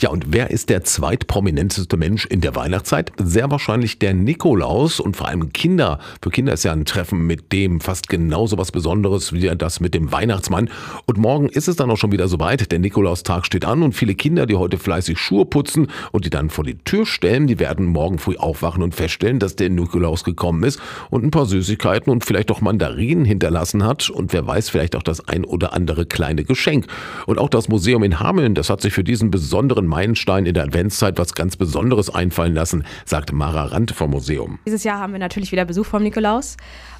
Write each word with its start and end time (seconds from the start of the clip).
Ja, 0.00 0.10
und 0.10 0.26
wer 0.28 0.52
ist 0.52 0.70
der 0.70 0.84
zweitprominenteste 0.84 1.96
Mensch 1.96 2.24
in 2.24 2.40
der 2.40 2.54
Weihnachtszeit? 2.54 3.10
Sehr 3.18 3.50
wahrscheinlich 3.50 3.98
der 3.98 4.14
Nikolaus 4.14 5.00
und 5.00 5.16
vor 5.16 5.26
allem 5.26 5.52
Kinder. 5.52 5.98
Für 6.22 6.30
Kinder 6.30 6.52
ist 6.52 6.62
ja 6.62 6.70
ein 6.70 6.84
Treffen 6.84 7.26
mit 7.26 7.52
dem 7.52 7.80
fast 7.80 8.08
genauso 8.08 8.58
was 8.58 8.70
Besonderes 8.70 9.32
wie 9.32 9.50
das 9.56 9.80
mit 9.80 9.94
dem 9.94 10.12
Weihnachtsmann. 10.12 10.70
Und 11.06 11.18
morgen 11.18 11.48
ist 11.48 11.66
es 11.66 11.74
dann 11.74 11.90
auch 11.90 11.96
schon 11.96 12.12
wieder 12.12 12.28
soweit. 12.28 12.70
Der 12.70 12.78
Nikolaustag 12.78 13.44
steht 13.44 13.64
an 13.64 13.82
und 13.82 13.92
viele 13.92 14.14
Kinder, 14.14 14.46
die 14.46 14.54
heute 14.54 14.78
fleißig 14.78 15.18
Schuhe 15.18 15.44
putzen 15.44 15.88
und 16.12 16.24
die 16.24 16.30
dann 16.30 16.48
vor 16.48 16.62
die 16.62 16.78
Tür 16.78 17.04
stellen, 17.04 17.48
die 17.48 17.58
werden 17.58 17.84
morgen 17.84 18.20
früh 18.20 18.36
aufwachen 18.36 18.84
und 18.84 18.94
feststellen, 18.94 19.40
dass 19.40 19.56
der 19.56 19.68
Nikolaus 19.68 20.22
gekommen 20.22 20.62
ist 20.62 20.80
und 21.10 21.24
ein 21.24 21.32
paar 21.32 21.46
Süßigkeiten 21.46 22.12
und 22.12 22.24
vielleicht 22.24 22.52
auch 22.52 22.60
Mandarinen 22.60 23.24
hinterlassen 23.24 23.82
hat 23.82 24.10
und 24.10 24.32
wer 24.32 24.46
weiß, 24.46 24.70
vielleicht 24.70 24.94
auch 24.94 25.02
das 25.02 25.26
ein 25.26 25.44
oder 25.44 25.72
andere 25.72 26.06
kleine 26.06 26.44
Geschenk. 26.44 26.86
Und 27.26 27.40
auch 27.40 27.48
das 27.48 27.68
Museum 27.68 28.04
in 28.04 28.20
Hameln, 28.20 28.54
das 28.54 28.70
hat 28.70 28.80
sich 28.80 28.92
für 28.92 29.02
diesen 29.02 29.32
besonderen 29.32 29.87
Meilenstein 29.88 30.46
in 30.46 30.54
der 30.54 30.64
Adventszeit 30.64 31.18
was 31.18 31.34
ganz 31.34 31.56
Besonderes 31.56 32.08
einfallen 32.08 32.54
lassen, 32.54 32.84
sagt 33.04 33.32
Mara 33.32 33.64
Rand 33.64 33.90
vom 33.90 34.10
Museum. 34.10 34.58
Dieses 34.66 34.84
Jahr 34.84 35.00
haben 35.00 35.12
wir 35.12 35.18
natürlich 35.18 35.50
wieder 35.50 35.64
Besuch 35.64 35.86
vom 35.86 36.02
Nikolaus. 36.02 36.56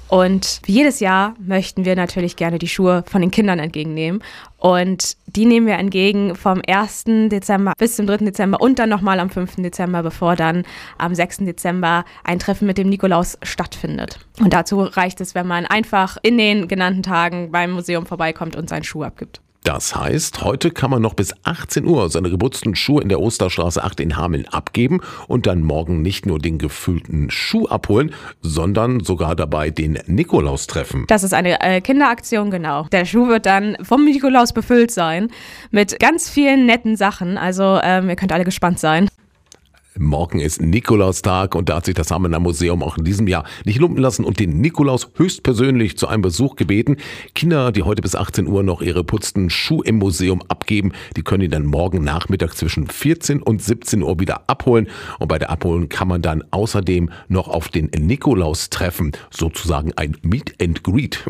Und 0.09 0.61
wie 0.65 0.71
jedes 0.71 0.99
Jahr 0.99 1.35
möchten 1.39 1.85
wir 1.85 1.95
natürlich 1.95 2.35
gerne 2.35 2.57
die 2.57 2.67
Schuhe 2.67 3.03
von 3.07 3.21
den 3.21 3.29
Kindern 3.29 3.59
entgegennehmen. 3.59 4.23
Und 4.57 5.17
die 5.27 5.45
nehmen 5.45 5.67
wir 5.67 5.75
entgegen 5.75 6.35
vom 6.35 6.63
1. 6.67 7.03
Dezember 7.29 7.73
bis 7.77 7.95
zum 7.95 8.07
3. 8.07 8.17
Dezember 8.17 8.59
und 8.59 8.79
dann 8.79 8.89
nochmal 8.89 9.19
am 9.19 9.29
5. 9.29 9.57
Dezember, 9.57 10.01
bevor 10.01 10.35
dann 10.35 10.63
am 10.97 11.13
6. 11.13 11.37
Dezember 11.39 12.05
ein 12.23 12.39
Treffen 12.39 12.65
mit 12.65 12.79
dem 12.79 12.89
Nikolaus 12.89 13.37
stattfindet. 13.43 14.19
Und 14.39 14.51
dazu 14.51 14.81
reicht 14.81 15.21
es, 15.21 15.35
wenn 15.35 15.45
man 15.45 15.67
einfach 15.67 16.17
in 16.23 16.39
den 16.39 16.67
genannten 16.67 17.03
Tagen 17.03 17.51
beim 17.51 17.69
Museum 17.71 18.07
vorbeikommt 18.07 18.55
und 18.55 18.67
seinen 18.67 18.83
Schuh 18.83 19.03
abgibt. 19.03 19.41
Das 19.69 19.95
heißt, 19.95 20.43
heute 20.43 20.71
kann 20.71 20.89
man 20.89 20.99
noch 21.03 21.13
bis 21.13 21.31
18 21.43 21.85
Uhr 21.85 22.09
seine 22.09 22.31
geputzten 22.31 22.73
Schuhe 22.73 23.03
in 23.03 23.07
der 23.07 23.19
Osterstraße 23.19 23.83
8 23.83 23.99
in 23.99 24.17
Hameln 24.17 24.47
abgeben 24.47 24.99
und 25.27 25.45
dann 25.45 25.61
morgen 25.61 26.01
nicht 26.01 26.25
nur 26.25 26.39
den 26.39 26.57
gefüllten 26.57 27.29
Schuh 27.29 27.67
abholen, 27.67 28.15
sondern 28.41 29.01
sogar 29.01 29.35
dabei 29.35 29.69
den 29.69 29.99
Nikolaus 30.07 30.65
treffen. 30.65 31.05
Das 31.07 31.23
ist 31.23 31.35
eine 31.35 31.61
äh, 31.61 31.81
Kinderaktion, 31.81 32.49
genau. 32.49 32.87
Der 32.91 33.05
Schuh 33.05 33.27
wird 33.27 33.45
dann 33.45 33.77
vom 33.83 34.05
Nikolaus 34.05 34.53
befüllt 34.53 34.89
sein 34.89 35.29
mit 35.69 35.99
ganz 35.99 36.31
vielen 36.31 36.65
netten 36.65 36.95
Sachen. 36.95 37.37
Also 37.37 37.79
ähm, 37.83 38.09
ihr 38.09 38.15
könnt 38.15 38.31
alle 38.31 38.45
gespannt 38.45 38.79
sein. 38.79 39.07
Morgen 40.01 40.39
ist 40.39 40.61
Nikolaustag 40.61 41.55
und 41.55 41.67
da 41.67 41.75
hat 41.75 41.85
sich 41.85 41.93
das 41.93 42.09
Hamener 42.09 42.39
Museum 42.39 42.83
auch 42.83 42.97
in 42.97 43.03
diesem 43.03 43.27
Jahr 43.27 43.43
nicht 43.65 43.79
lumpen 43.79 44.01
lassen 44.01 44.23
und 44.23 44.39
den 44.39 44.61
Nikolaus 44.61 45.11
höchstpersönlich 45.15 45.97
zu 45.97 46.07
einem 46.07 46.21
Besuch 46.21 46.55
gebeten. 46.55 46.95
Kinder, 47.35 47.73
die 47.73 47.83
heute 47.83 48.01
bis 48.01 48.15
18 48.15 48.47
Uhr 48.47 48.63
noch 48.63 48.81
ihre 48.81 49.03
putzten 49.03 49.49
Schuhe 49.49 49.83
im 49.83 49.97
Museum 49.97 50.41
abgeben, 50.47 50.93
die 51.17 51.21
können 51.21 51.41
die 51.41 51.49
dann 51.49 51.65
morgen 51.65 52.01
Nachmittag 52.01 52.55
zwischen 52.55 52.87
14 52.87 53.41
und 53.41 53.61
17 53.61 54.01
Uhr 54.01 54.21
wieder 54.21 54.49
abholen. 54.49 54.87
Und 55.19 55.27
bei 55.27 55.37
der 55.37 55.49
Abholung 55.49 55.89
kann 55.89 56.07
man 56.07 56.21
dann 56.21 56.45
außerdem 56.49 57.09
noch 57.27 57.49
auf 57.49 57.67
den 57.67 57.87
Nikolaus 57.87 58.69
treffen, 58.69 59.11
sozusagen 59.31 59.91
ein 59.97 60.15
Meet 60.21 60.55
and 60.61 60.81
Greet. 60.81 61.25